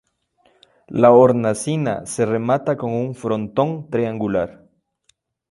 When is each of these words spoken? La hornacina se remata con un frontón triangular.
La 0.87 1.11
hornacina 1.11 2.07
se 2.07 2.25
remata 2.25 2.75
con 2.75 2.91
un 2.91 3.13
frontón 3.13 3.87
triangular. 3.91 4.65